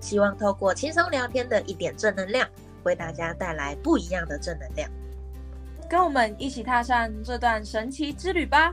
[0.00, 2.48] 希望透过轻松聊天的一点正能量，
[2.84, 4.90] 为大家带来不一样的正能量。
[5.88, 8.72] 跟我们一起踏上这段神奇之旅吧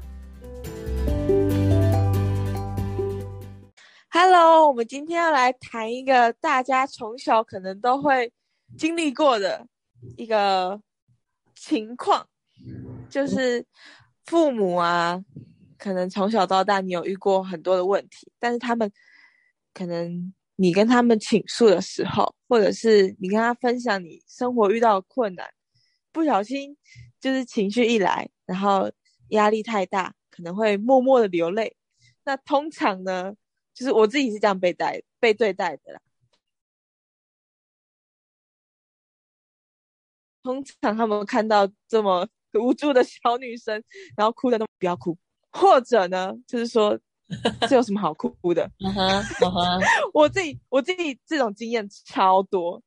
[4.09, 8.31] ！Hello，我们今天要来谈一个大家从小可能都会
[8.77, 9.65] 经历过的
[10.17, 10.81] 一个
[11.55, 12.27] 情况，
[13.09, 13.65] 就是
[14.25, 15.23] 父母啊，
[15.77, 18.91] 可能从小到大你有遇过很多的问题，但是他们
[19.73, 25.49] 可能你跟他们倾诉的时候，或者是你跟他分享你生活遇到的困难。
[26.11, 26.77] 不小心
[27.19, 28.91] 就是情绪一来，然后
[29.29, 31.75] 压力太大，可能会默默的流泪。
[32.23, 33.33] 那通常呢，
[33.73, 35.99] 就是我自己是这样被待、被对待的啦。
[40.43, 43.83] 通常他们看到这么无助的小女生，
[44.15, 45.17] 然后哭的都不要哭，
[45.51, 46.99] 或者呢，就是说
[47.67, 48.69] 这有什么好哭的？
[48.79, 49.07] 嗯哼，
[49.41, 49.81] 嗯哼，
[50.13, 52.81] 我自己我自己这种经验超多。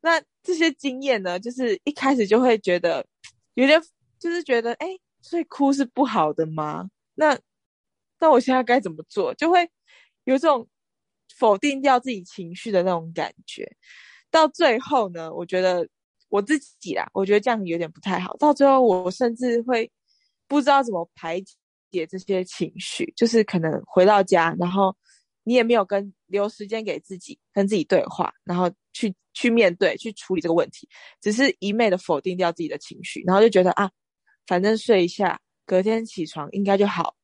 [0.00, 3.06] 那这些经验呢，就是一开始就会觉得
[3.54, 3.80] 有点，
[4.18, 4.88] 就是觉得，哎，
[5.20, 6.88] 所以哭是不好的吗？
[7.14, 7.38] 那
[8.18, 9.32] 那我现在该怎么做？
[9.34, 9.70] 就会
[10.24, 10.66] 有这种
[11.36, 13.76] 否定掉自己情绪的那种感觉。
[14.30, 15.86] 到最后呢，我觉得
[16.28, 18.36] 我自己啦，我觉得这样有点不太好。
[18.38, 19.88] 到最后，我甚至会
[20.48, 21.40] 不知道怎么排
[21.92, 24.96] 解这些情绪，就是可能回到家，然后。
[25.44, 30.88] 你也没有跟留时间给自己跟自己对话，然后去去面对去处理这个问题，
[31.20, 33.90] 只是一昧的否定掉自己的情绪，然后就觉得啊，
[34.46, 37.16] 反正睡一下，隔天起床应该就好。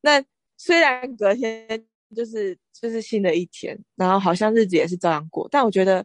[0.00, 0.24] 那
[0.56, 6.02] 虽然隔天就是就是新的一天，然后好像日子也是照样过，但我觉得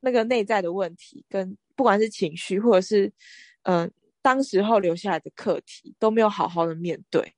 [0.00, 3.10] 那个内在的问题跟不管是情绪或者是
[3.62, 3.90] 嗯
[4.20, 7.32] 当时候留下来的课题都没有好好的面对，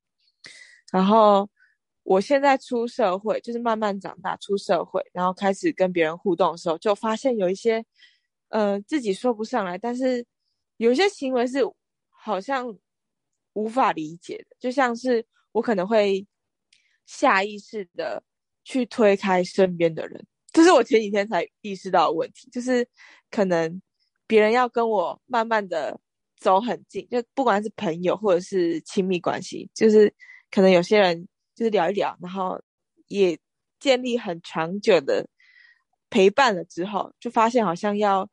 [0.91, 1.49] 然后。
[2.03, 7.85] 我现在出社会，就是慢慢长大出社会，然后开始跟别人互动的时候，就发现有一些，
[8.49, 10.25] 呃，自己说不上来，但是
[10.79, 11.61] 有些行为是
[12.09, 12.67] 好像
[13.53, 16.27] 无法理解的，就像是我可能会
[17.07, 18.25] 下意识的
[18.65, 22.85] 去推开身边的人，这是我前几天才意识到的问题，就是
[23.31, 23.81] 可能
[24.27, 26.01] 别人要跟我慢慢的
[26.37, 30.13] 走很近，就不管是朋友或者是亲密关系，就是
[30.51, 31.27] 可能有些人。
[31.53, 32.59] 就是聊一聊，然后
[33.09, 33.39] 也
[33.79, 35.29] 建立很长久的
[36.09, 38.27] 陪伴了之后，就发现好像要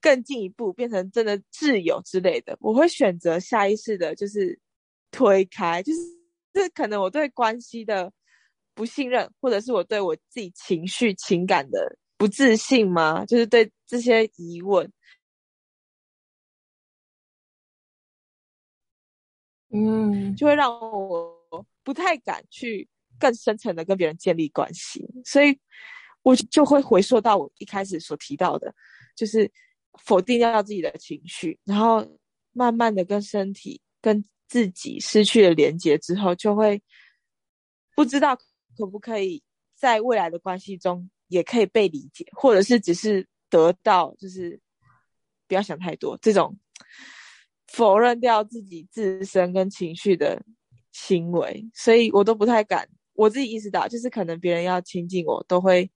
[0.00, 2.56] 更进一步，变成真的挚友之类的。
[2.60, 4.56] 我会选择下意识的，就是
[5.10, 5.98] 推开，就是
[6.52, 8.12] 这可能我对关系的
[8.74, 13.24] 不信任，或者是我对我自己情绪情感的不自信吗？
[13.24, 14.88] 就是对这些疑问，
[19.70, 21.37] 嗯，就会让我。
[21.88, 22.86] 不太敢去
[23.18, 25.58] 更深层的跟别人建立关系，所以
[26.20, 28.74] 我就会回溯到我一开始所提到的，
[29.16, 29.50] 就是
[30.04, 32.06] 否定掉自己的情绪，然后
[32.52, 36.82] 慢慢的跟身体、跟自己失去了连接之后，就会
[37.96, 38.36] 不知道
[38.76, 39.42] 可不可以
[39.74, 44.60] 在未来的关系中也可以被理解，或者是只是得到，就是
[45.46, 46.54] 不要想太多这种
[47.66, 50.44] 否认掉自己自身跟情绪的。
[50.98, 52.88] 行为，所以我都不太敢。
[53.14, 55.88] 我自己意识到，就是可能别人要亲近我，都会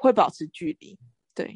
[0.00, 0.98] 会保持距离。
[1.34, 1.54] 对，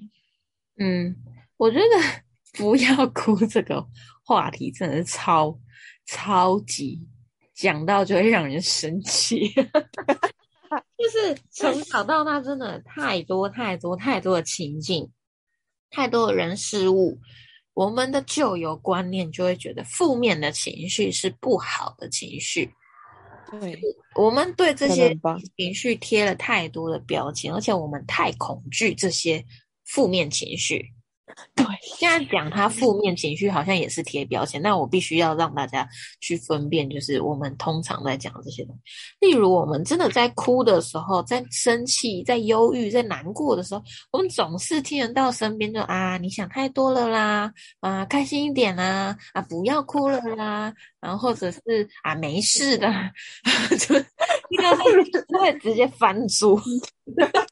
[0.79, 1.17] 嗯，
[1.57, 1.85] 我觉得
[2.59, 3.87] 不要哭这个
[4.23, 5.59] 话题真的是超
[6.07, 7.01] 超级
[7.55, 9.49] 讲到就会让人生气。
[10.99, 15.11] 就是从小到大，真的太多太多太多的情境，
[15.91, 17.19] 太多的人事物。
[17.79, 22.69] 我们的旧有观念就会觉得负面的情绪是不好的情绪，
[23.49, 23.81] 对，
[24.17, 25.17] 我们对这些
[25.57, 29.45] 情绪贴了太多的标签，而且我们太恐惧这些
[29.85, 30.85] 负面情绪。
[31.55, 35.89] 对，现在讲他负面情绪好像也是贴标签，那我必须要让大家
[36.21, 39.27] 去分辨，就是我们通常在讲这些东西。
[39.27, 43.83] 例如，我们真的在哭的时候，在生气、在忧郁、在难过的时候，
[44.13, 51.61] 我们总是听得到身边就啊，你想太多了啦，啊，开心一点啦，啊，不要哭了啦，然后或者是
[52.03, 52.89] 啊，没事的，
[53.79, 53.95] 就
[54.51, 54.75] 应该
[55.39, 56.61] 会直接翻书。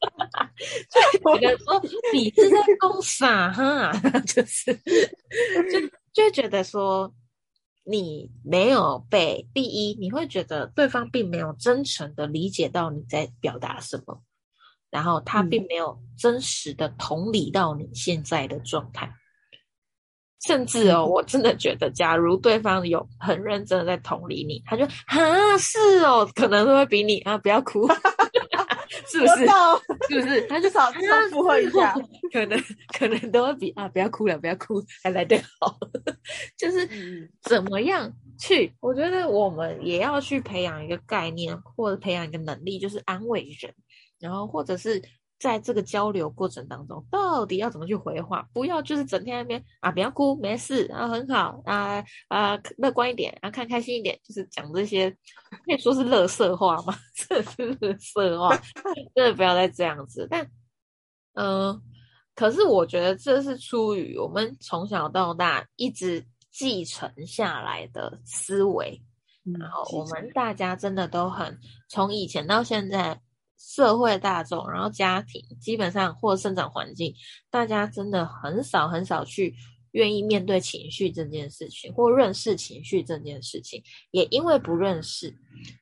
[1.23, 1.81] 就觉得说
[2.13, 3.91] 你是在攻傻哈，
[4.25, 7.13] 就是就就觉得说
[7.83, 14.21] 你没有被第一，你会觉得对方并没有真诚的理解到你在表达什么，
[14.89, 19.13] 然后他并没有真实的同理到你现在的状态。
[20.45, 27.87] 甚至哦，我真的觉得，假如对方有很认真的在同理你，他就啊是哦，可能会比你啊不要哭，
[29.07, 29.45] 是不是？
[30.09, 30.41] 是不是？
[30.47, 30.99] 他就少少
[31.31, 31.93] 附和一下，
[32.33, 32.59] 可能
[32.97, 35.77] 可能都会比啊不要哭了，不要哭还来得好。
[36.57, 38.73] 就是怎么样去？
[38.79, 43.73] 我觉得我们也要去培养一个概念，或者培养一个能力，就是安慰人，
[44.19, 45.01] 然后或者是。
[45.39, 48.47] 在这个交流过程当中，到底要怎么去回话？
[48.53, 55.11] 不要就是整天那边啊，不要哭，没事，啊很好啊啊，乐观一点，啊，看开心一点，就是讲这些
[55.65, 56.95] 可以说是乐色话吗？
[57.13, 58.57] 这是乐色话，
[59.13, 60.27] 真的不要再这样子。
[60.29, 60.49] 但
[61.33, 61.79] 嗯，
[62.33, 68.99] 可是我觉得这是出于我们从小到大一直继承下来的思维，
[69.59, 73.21] 然后我们大家真的都很从以前到现在。
[73.57, 77.13] 社会大众，然后家庭，基本上或生长环境，
[77.49, 79.55] 大家真的很少很少去
[79.91, 83.81] 愿意面对情绪这件事情，或认识情绪这件事情。
[84.11, 85.35] 也因为不认识，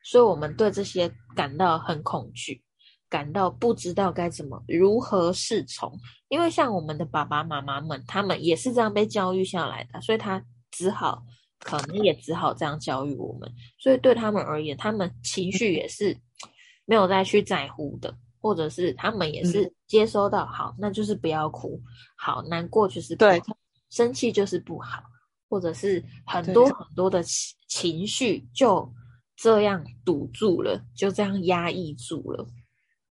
[0.04, 2.64] 所以我们对这些感到很恐惧，
[3.10, 6.00] 感到不知道该怎么如何是从。
[6.30, 11.24] 因为像我们的爸爸妈妈们，他们也是这样被教育下来的，所以他只好
[11.60, 13.54] 可能也只好这样教育我们。
[13.78, 16.18] 所以对他们而言，他们情绪也是。
[16.86, 21.82] 没有再去在乎的，或者是他们也是接收到，好，那就是不要哭，
[22.16, 23.42] 好，难过就是对，
[23.90, 25.02] 生气就是不好，
[25.50, 28.88] 或者是很多很多的情情绪就
[29.36, 32.48] 这样堵住了，就这样压抑住了。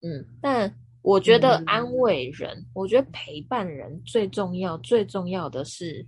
[0.02, 0.72] 嗯，但
[1.02, 6.08] 我觉得安慰人，我觉得陪伴人最重要，最重要的是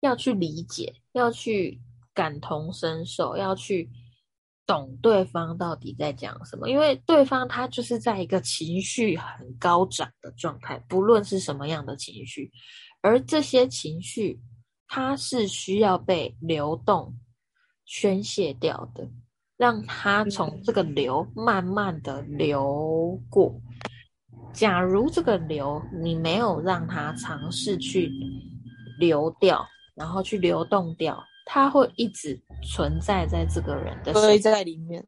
[0.00, 1.80] 要去理解，要去
[2.12, 3.88] 感同身受，要去。
[4.66, 12.50] 懂对方到底在讲什么，因为对方他就是在一个情绪很高涨的状态，不论是什么样的情绪，
[13.02, 14.40] 而这些情绪
[14.86, 17.14] 它是需要被流动
[17.84, 19.06] 宣泄掉的，
[19.56, 23.54] 让它从这个流慢慢的流过。
[24.52, 28.10] 假如这个流你没有让它尝试去
[28.98, 31.22] 流掉，然后去流动掉。
[31.44, 35.06] 他会一直存在在这个人的堆在里面，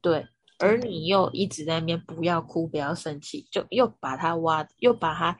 [0.00, 0.26] 对，
[0.58, 5.36] 而你又一直在那边不要哭，不要生气，就又把他挖，又把他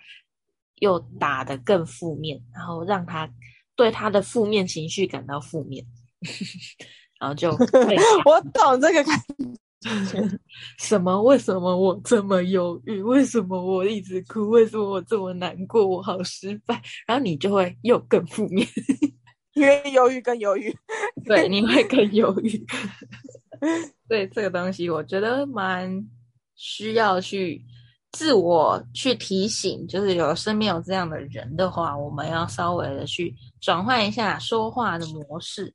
[0.81, 3.31] 又打得更负面，然后让他
[3.77, 5.85] 对他的负面情绪感到负面，
[7.21, 7.51] 然后就
[8.27, 9.19] 我懂这个感
[10.07, 10.39] 觉，
[10.79, 11.23] 什么？
[11.23, 13.01] 为什么我这么忧郁？
[13.01, 14.49] 为什么我一直哭？
[14.51, 15.87] 为什么我这么难过？
[15.87, 18.67] 我好失败，然后你就会又更负面。
[19.63, 20.77] 越犹豫更犹豫，
[21.25, 22.67] 对，你会更犹豫。
[24.09, 26.05] 对这个东西，我觉得蛮
[26.57, 27.65] 需要去
[28.11, 35.73] 自我去提醒，就是有身边有这样的人的话，我们要稍微的去转换一下说话的模式，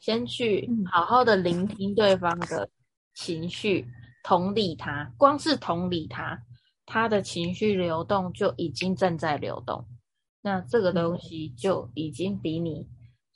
[0.00, 2.68] 先去好好的聆听对方的
[3.14, 3.86] 情绪，
[4.24, 6.36] 同理他，光是同理他，
[6.86, 9.86] 他的情绪流动就已经正在流动，
[10.40, 12.88] 那这个东西就已经比你。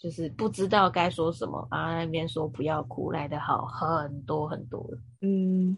[0.05, 4.87] 就是不知道该说什么，然后那边说不要哭来的好很多很多
[5.23, 5.75] 嗯，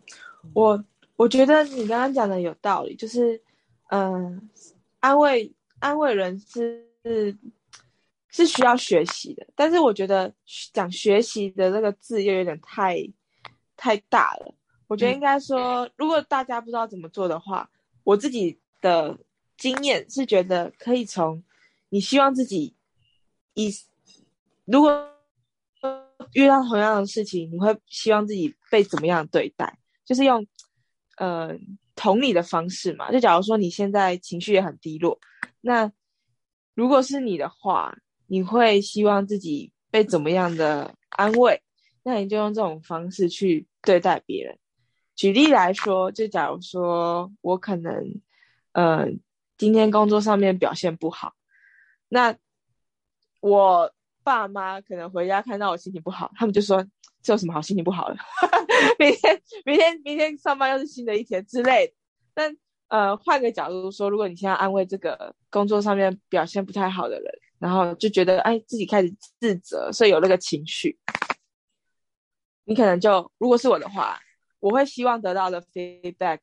[0.52, 3.40] 我我觉得你刚刚讲的有道理，就是
[3.90, 4.50] 嗯，
[4.98, 6.84] 安慰安慰人是
[8.28, 10.34] 是需要学习的，但是我觉得
[10.72, 13.08] 讲学习的这个字又有点太
[13.76, 14.52] 太大了。
[14.88, 17.70] 我觉得应该说，如果大家不知道怎么做的话，
[18.02, 19.16] 我自己的
[19.56, 21.44] 经验是觉得可以从
[21.90, 22.74] 你希望自己
[23.54, 23.72] 以。
[24.66, 25.08] 如果
[26.32, 29.78] 遇到同样的事情，你会希望自己被怎么样对待？
[30.04, 30.44] 就是用
[31.18, 31.56] 呃
[31.94, 33.10] 同理的方式嘛。
[33.12, 35.18] 就假如说你现在情绪也很低落，
[35.60, 35.90] 那
[36.74, 37.96] 如果是你的话，
[38.26, 41.62] 你会希望自己被怎么样的安慰？
[42.02, 44.58] 那你就用这种方式去对待别人。
[45.14, 48.20] 举例来说，就假如说我可能
[48.72, 49.06] 呃
[49.56, 51.34] 今天工作上面表现不好，
[52.08, 52.36] 那
[53.40, 53.92] 我。
[54.26, 56.84] 爸妈可能回家看到我心情不好，他们就说
[57.22, 58.16] ：“这有什么好心情不好的？
[58.98, 61.94] 明天、明天、明天上班又是新的一天之类。”
[62.34, 62.52] 但
[62.88, 70.98] 呃，换个角度说，如果你现在安慰这个工作上面表现不太好的人，然后就觉得哎自己开始自责，所以有那个情绪，
[72.64, 74.18] 你可能就如果是我的话，
[74.58, 76.40] 我会希望得到的 feedback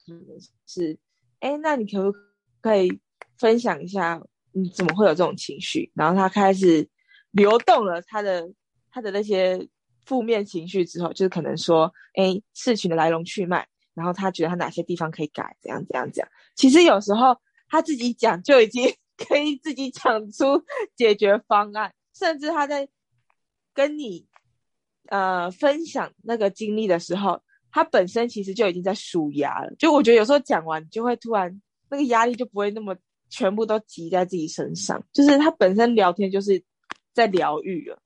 [0.65, 0.97] 是
[1.41, 2.17] 哎，那你可不
[2.61, 3.01] 可以
[3.37, 4.21] 分享一下
[4.53, 5.91] 你怎么会有这种情绪？
[5.93, 6.87] 然后他开始
[7.33, 8.49] 流动了他的
[8.89, 9.67] 他的那些
[10.05, 16.25] 负面情绪之后，就是可能说，哎，事情的来龙去脉，然后他觉得他哪些地方可以改，怎样怎样讲。
[16.55, 17.35] 其实有时候
[17.67, 20.63] 他自己讲就已经可以自己讲出
[20.95, 22.87] 解决方案，甚至他在
[23.73, 24.25] 跟你
[25.09, 27.41] 呃分享那个经历的时候。
[27.75, 31.59] 他本身其实就已经在数牙了，就我觉得有时候讲完就会突然
[31.89, 32.95] 那个压力就不会那么
[33.31, 36.63] 全部都积在自己身上，就是他本身聊天就是
[37.13, 38.01] 在疗愈了，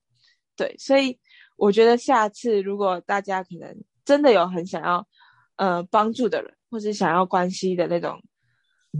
[0.56, 1.18] 对，所以
[1.56, 5.08] 我觉得下次如果大家可能真的有很想要
[5.56, 8.22] 呃帮助的人，或是想要关系的那种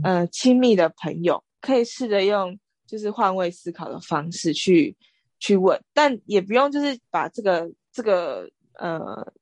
[0.04, 4.96] 呃亲密的朋友，可以试着用就是换位思考的方式去
[5.40, 9.34] 去问，但也不用就是把这个这个呃。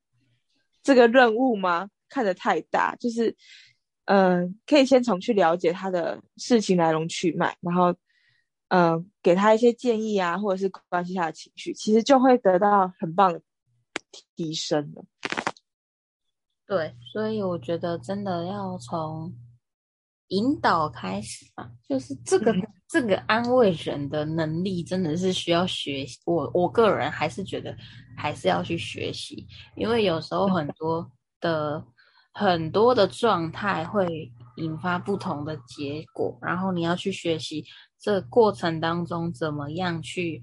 [0.85, 1.89] 这个任务吗？
[2.09, 3.35] 看得太大，就是，
[4.05, 7.91] 嗯，可以先从去了解他的事情来龙去脉，然后，
[8.69, 13.41] 嗯，给他一些建议啊，或者是关心他的情绪，其实就会得到很棒的
[14.35, 15.03] 提升的。
[16.65, 19.33] 对，所以我觉得真的要从
[20.29, 22.53] 引导开始吧，就是这个
[22.87, 26.19] 这个安慰人的能力，真的是需要学习。
[26.25, 27.75] 我我个人还是觉得。
[28.17, 29.45] 还是要去学习，
[29.75, 31.85] 因为有时候很多的
[32.31, 37.65] 很多的状态会引发不同的结果，然后你要去学习
[37.99, 40.41] 这过程当中怎么样去，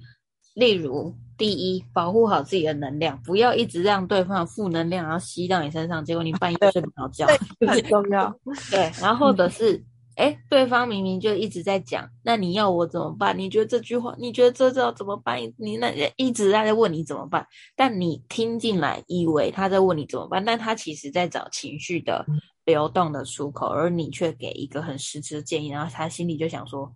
[0.54, 7.26] 例如第一，保护好自己的能量，不要一直让对方的负能量然后吸到你身上，结果你半夜睡不着觉，
[7.66, 8.34] 很重要。
[8.70, 9.84] 对，然后或者是。
[10.14, 13.36] 哎，对方明明就一直在讲，那你要我怎么办？
[13.36, 15.38] 你觉得这句话，你觉得这要怎么办？
[15.56, 22.26] 你那一直在在问你怎么办，但你听进来，以为他在问你怎么办，但他其实在找情绪的
[22.64, 26.92] 流动的出口，而你却给一个很实质的建议，然后他心里就想说。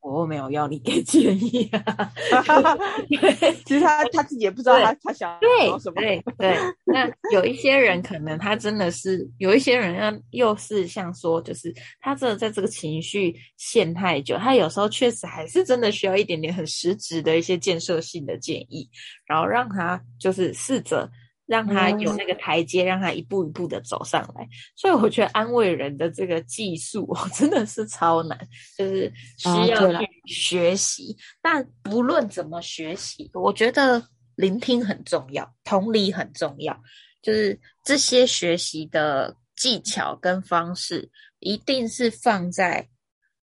[0.00, 2.10] 我没有要你给建议啊，
[3.08, 6.56] 对，其实他他自己也不知道他他想对什么，对对。
[6.84, 18.90] 那有一些人可能他真的是，有一些人要又是像说，就是他真的在这个情绪陷太久，他有时候确实还是真的需要一点点很实质的一些建设性的建议，
[19.24, 21.08] 然后让他就是试着。
[21.52, 24.48] 让他有那个台阶，让他一步一步的走上来。
[24.74, 31.14] 所以我觉得安慰人的这个技术真的是超难，就是需要去学习。
[31.42, 34.02] 但不论怎么学习，我觉得
[34.34, 36.74] 聆听很重要，同理很重要。
[37.20, 42.88] 就是这些学习的技巧跟方式，一定是放在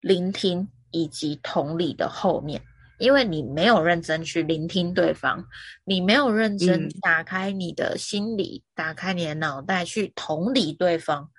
[0.01, 2.63] 聆听以及同理的后面。
[3.01, 5.45] 因为你没有认真去聆听对方，
[5.85, 11.31] 你没有认真打开你的心理，打开你的脑袋去同理对方，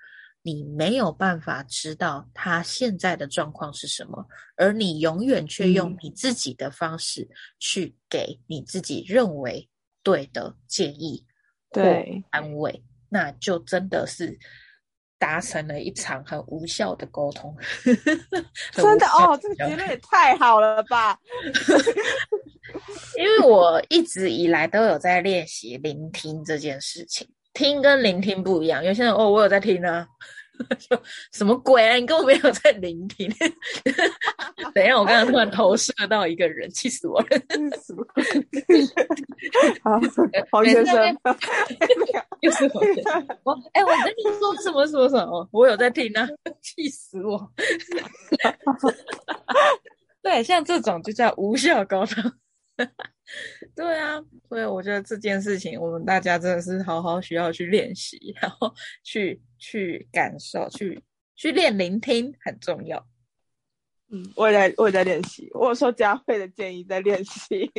[0.42, 4.26] 你没有办法知道他现在的状况是什么，
[4.56, 7.28] 而你永远却用你自己的方式
[7.58, 9.68] 去给你自己认为
[10.02, 11.24] 对的建议，
[11.70, 11.80] 或
[12.30, 14.38] 安慰，那就真的是。
[15.22, 17.54] 达成了一场很无效的沟通，
[18.72, 21.16] 真的哦，这个结论也太好了吧！
[23.16, 27.24] 因为我一直以来都有在练习聆听这件事情，
[27.54, 28.82] 听跟聆听不一样。
[28.82, 30.04] 有些人哦，我有在听呢。
[31.32, 31.94] 什么鬼啊！
[31.96, 33.30] 你根本没有在聆听。
[34.74, 37.26] 等一下，我刚刚突然投射到一个人，气死我了！
[37.84, 38.06] 什么？
[39.82, 40.00] 好，
[40.50, 41.18] 黄先生，
[42.40, 43.26] 又是黄先生。
[43.44, 45.48] 我哎，我跟你说什么什么什么？
[45.52, 46.26] 我有在听啊！
[46.60, 47.52] 气死我！
[50.22, 52.32] 对，像这种就叫无效沟通。
[53.74, 54.20] 对啊，
[54.52, 58.70] 所以我觉得这件事情，我们大家真的是好好需要去练习，然后
[59.02, 61.02] 去去感受，去
[61.34, 63.02] 去练聆听，很重要。
[64.10, 65.48] 嗯，我也在，我也在练习。
[65.54, 67.72] 我有受佳慧的建议在练习。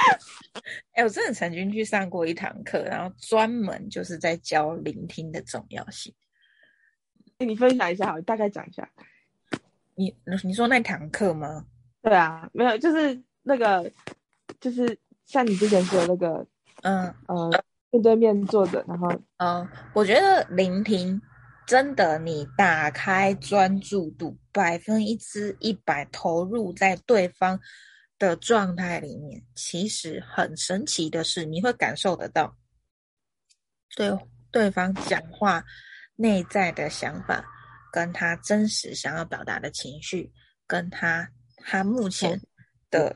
[0.96, 6.14] 哎，我真的曾经去上过一堂课，然后专门就是在教聆听的重要性。
[7.40, 8.90] 你分享一下，好，大概讲一下。
[9.94, 11.66] 你你说那堂课吗？
[12.00, 13.92] 对啊，没有，就是那个。
[14.60, 14.98] 就是
[15.28, 16.46] 像你之前说的那个，
[16.82, 17.50] 嗯呃，
[17.90, 19.06] 面对面坐着，然后
[19.36, 21.20] 嗯，我觉得聆听
[21.66, 27.60] 真的，你打开专注度，百分一之一百投入在对方
[28.18, 32.56] 的状态里面，其实很神奇的是，你会感受得到
[33.94, 34.10] 对
[34.50, 35.62] 对方讲话
[36.16, 37.44] 内在的想法，
[37.92, 40.32] 跟他真实想要表达的情绪，
[40.66, 42.40] 跟他他目前
[42.90, 43.14] 的。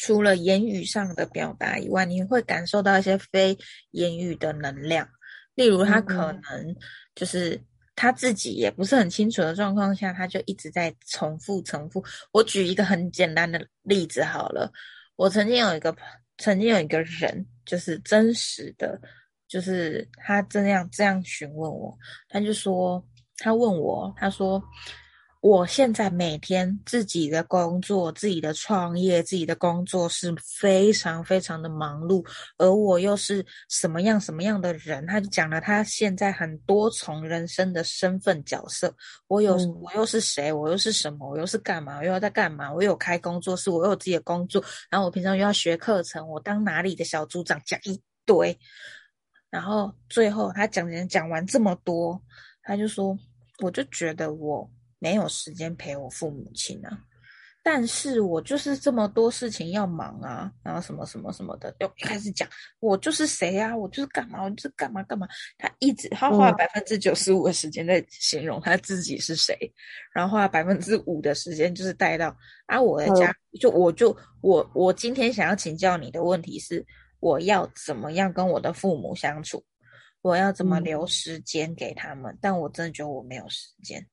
[0.00, 3.58] 除了言语上的表达以外，你会感受到一些非
[3.90, 5.08] 言语的能量，
[5.56, 6.76] 例如他可能
[7.16, 7.60] 就是
[7.96, 12.00] 他自己也不是很清楚的状况下，他就一直在重复重复。
[12.30, 14.72] 我举一个很简单的例子好了，
[15.16, 15.92] 我曾经有一个
[16.36, 19.00] 曾经有一个人，就是真实的，
[19.48, 23.04] 就是他这样这样询问我，他就说
[23.38, 24.62] 他问我，他说。
[25.40, 32.26] 我现在每天自己的工作、自己的创业、自己的工作是非常非常的忙碌，
[32.56, 35.06] 而我又是什么样什么样的人？
[35.06, 38.92] 他就讲了他现在很多重人生的身份角色。
[39.28, 40.52] 我有，我又是谁？
[40.52, 41.30] 我又是什么？
[41.30, 41.98] 我又是干嘛？
[41.98, 42.72] 我又在干嘛？
[42.72, 48.58] 我有开工作室，我有自己的工作，然后我平常又要学课程，我当哪里的小组长，讲一堆。
[49.50, 52.20] 然后最后他讲讲讲完这么多，
[52.64, 53.16] 他就说
[53.62, 56.98] ：“我就觉得我。”没有时间陪我父母亲啊，
[57.62, 62.48] 但是我就是这么多事情要忙啊，然后什么什么什么的，又开始讲
[62.80, 65.28] 我就是谁啊，我就是干嘛，我就是干嘛干嘛。
[65.58, 69.54] 他一直他花百分之九十五的时间在形容他自己是谁，
[70.12, 72.34] 然后花百分之五的时间就是带到
[72.66, 76.84] 啊我的家，就我就我我今天想要请教你的问题是，
[77.20, 79.62] 我要怎么样跟我的父母相处，
[80.22, 84.04] 我要怎么留时间给他们，但我真的觉得我没有时间。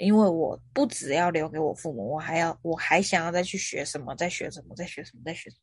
[0.00, 5.62] 因为我不只要留给我父母，我还要，我还想要再去学什么，再学什么，再学什么，再学什么。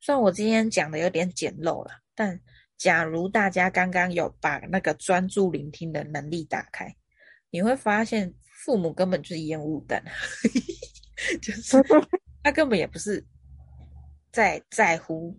[0.00, 2.40] 虽然我今天讲的有点简陋了，但
[2.76, 6.94] 假如大家刚刚有把那个专注聆听的能力打开，
[7.50, 10.04] 你会发现父母根本就是烟雾弹，
[11.42, 11.82] 就是
[12.44, 13.26] 他根本也不是
[14.30, 15.36] 在在乎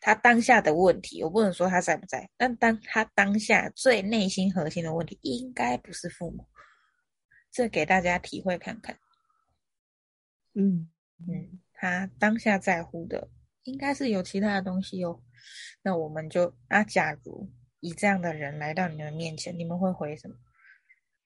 [0.00, 1.22] 他当下的问题。
[1.22, 6.44] 我不能说他在不在，但当他当下最内心核心的问题，应该不是父母。
[7.54, 8.98] 这给大家体会看看，
[10.54, 13.28] 嗯嗯，他当下在乎的
[13.62, 15.22] 应该是有其他的东西哦。
[15.82, 20.34] 那我们就啊，假如以这样的人来到你们面前，你们会回什么？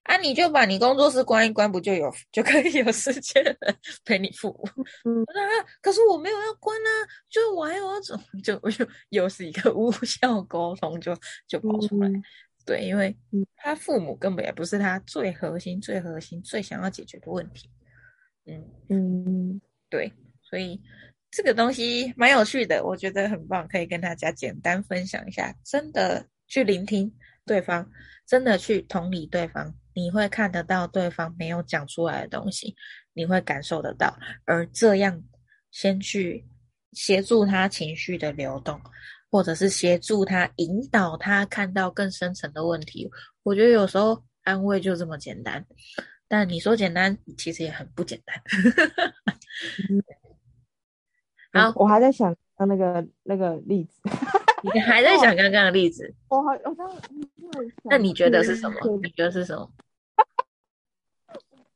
[0.03, 3.41] 啊，你就把你工作室关一关，不就有就可以有时间
[4.03, 4.83] 陪你父母？
[5.09, 6.89] 嗯啊，可是我没有要关啊，
[7.29, 12.09] 就我还有要走，就就又是一个 无效沟通，就就跑出来。
[12.67, 13.15] 对，因为
[13.55, 17.71] 他父母根本也不是他最核心、最核心、最想要解决的问题。
[18.45, 20.77] 嗯嗯，对，所以
[21.31, 25.55] 这个东西蛮有趣的，我觉得很棒，可以跟大家简单分享一下。
[25.63, 27.09] 真的去聆听
[27.45, 27.89] 对方，
[28.25, 32.75] 真的去同理对方，你会看得到对方没有讲出来的东西，
[33.13, 35.23] 你会感受得到，而这样
[35.71, 36.45] 先去
[36.91, 38.77] 协助他情绪的流动。
[39.29, 43.09] 或者是协助他引导他看到更深层的问题，
[43.43, 45.65] 我觉得有时候安慰就这么简单，
[46.27, 48.41] 但你说简单，其实也很不简单。
[51.51, 53.99] 好，我还在想刚那个那个例子，
[54.73, 56.15] 你还在想刚刚的例子？
[56.29, 56.89] 我好，我刚
[57.83, 58.79] 那你觉得是什么？
[59.03, 59.69] 你觉得是什么？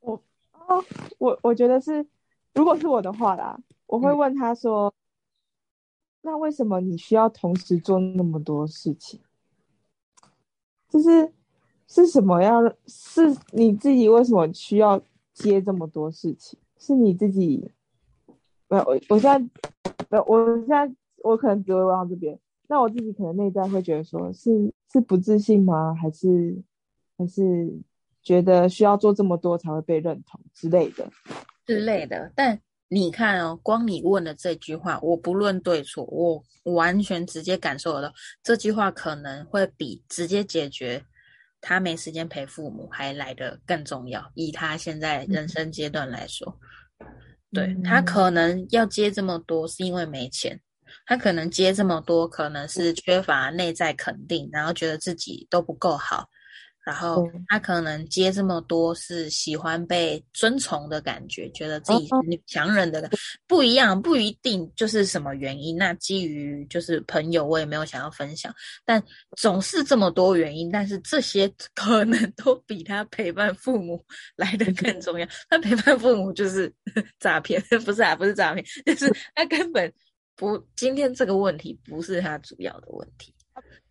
[0.00, 0.84] 我哦，
[1.18, 2.06] 我我觉得是，
[2.54, 4.92] 如果是我的话啦，我会问他说。
[6.24, 9.20] 那为什么你需要同时做那么多事情？
[10.88, 11.32] 就是
[11.88, 12.62] 是什么样？
[12.86, 15.02] 是你自己为什么需要
[15.34, 16.58] 接这么多事情？
[16.78, 17.70] 是你自己？
[18.68, 19.38] 没有，我我现在
[20.08, 22.38] 没有，我现在我可能只会问到这边。
[22.68, 25.92] 那我自己可能内在会觉得说，是是不自信吗？
[25.94, 26.56] 还是
[27.18, 27.72] 还是
[28.22, 31.10] 觉得需要做这么多才会被认同之类的
[31.66, 32.30] 之类的？
[32.34, 32.60] 但。
[32.94, 41.02] 你看哦，光你问的这句话，我不论对错，我完全直接感受得到，这句话可能会比直接解决
[41.58, 44.30] 他没时间陪父母还来的更重要。
[44.34, 46.54] 以他现在人生阶段来说，
[47.50, 50.54] 对他可能要接这么多，是因为没钱；
[51.06, 56.28] 他可能接这么多，可能是缺乏内在肯定，然后觉得自己都不够好。
[56.84, 62.08] 然后他可能接这么多是喜欢被尊崇的感觉，觉得自己
[62.46, 63.08] 强人的
[63.46, 65.76] 不一样，不一定就是什么原因。
[65.76, 68.52] 那基于就是朋友，我也没有想要分享，
[68.84, 69.02] 但
[69.36, 70.70] 总是这么多原因。
[70.70, 75.26] 但是这些可能都比他陪伴父母 来的更重要。
[75.48, 76.72] 他陪伴父母就是
[77.20, 79.92] 诈骗，不是啊，不是诈骗， 就是他根本
[80.34, 83.32] 不今天这个问题不是他主要的问题。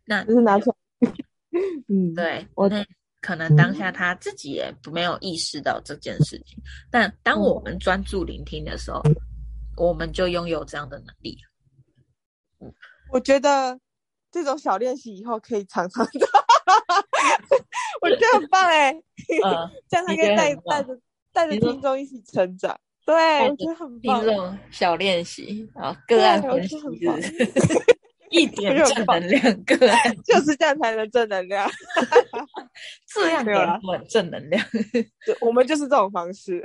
[0.03, 0.75] 那就是拿出来。
[1.91, 2.85] 嗯，对，我那
[3.19, 6.57] 可能当下他自己也没有意识到这件事情，
[6.89, 9.01] 但当我们专注聆听的时候，
[9.75, 11.37] 我们就拥有这样的能力。
[12.61, 12.73] 嗯，
[13.11, 13.77] 我觉得
[14.31, 16.27] 这种小练习以后可以常常做，
[18.01, 18.93] 我觉得很棒哎，
[19.89, 20.97] 这样他可以带带着
[21.33, 22.79] 带着听众一起成长。
[23.05, 24.23] 对，我觉得很棒。
[24.23, 26.77] 这种小练习啊，个案分析
[28.31, 31.69] 一点 正能量，个案 就是这样才能正能量。
[33.13, 34.65] 这样的很正能量。
[35.25, 36.63] 对，我们就是这种方式。